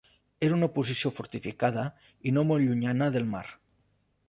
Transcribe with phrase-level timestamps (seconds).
[0.45, 1.85] Era en posició fortificada
[2.31, 3.45] i no molt llunyana de la mar.